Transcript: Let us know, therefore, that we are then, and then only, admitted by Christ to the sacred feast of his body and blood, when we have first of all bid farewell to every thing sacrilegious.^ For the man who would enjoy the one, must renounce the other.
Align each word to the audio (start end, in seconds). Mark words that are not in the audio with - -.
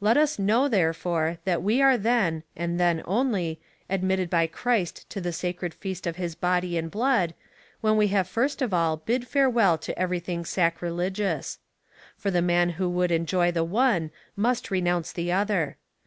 Let 0.00 0.16
us 0.16 0.38
know, 0.38 0.68
therefore, 0.68 1.36
that 1.44 1.62
we 1.62 1.82
are 1.82 1.98
then, 1.98 2.44
and 2.56 2.80
then 2.80 3.02
only, 3.04 3.60
admitted 3.90 4.30
by 4.30 4.46
Christ 4.46 5.04
to 5.10 5.20
the 5.20 5.34
sacred 5.34 5.74
feast 5.74 6.06
of 6.06 6.16
his 6.16 6.34
body 6.34 6.78
and 6.78 6.90
blood, 6.90 7.34
when 7.82 7.98
we 7.98 8.08
have 8.08 8.26
first 8.26 8.62
of 8.62 8.72
all 8.72 8.96
bid 8.96 9.28
farewell 9.28 9.76
to 9.76 9.98
every 9.98 10.18
thing 10.18 10.46
sacrilegious.^ 10.46 11.58
For 12.16 12.30
the 12.30 12.40
man 12.40 12.70
who 12.80 12.88
would 12.88 13.10
enjoy 13.12 13.52
the 13.52 13.64
one, 13.64 14.10
must 14.34 14.70
renounce 14.70 15.12
the 15.12 15.30
other. 15.30 15.76